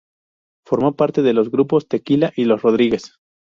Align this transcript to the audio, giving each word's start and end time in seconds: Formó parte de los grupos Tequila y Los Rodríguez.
Formó 0.65 0.95
parte 0.95 1.21
de 1.21 1.31
los 1.33 1.51
grupos 1.51 1.87
Tequila 1.87 2.33
y 2.35 2.45
Los 2.45 2.63
Rodríguez. 2.63 3.19